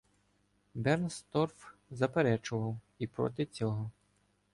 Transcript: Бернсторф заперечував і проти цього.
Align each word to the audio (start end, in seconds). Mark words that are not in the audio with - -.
Бернсторф 0.75 1.65
заперечував 1.89 2.77
і 2.99 3.07
проти 3.07 3.45
цього. 3.45 3.91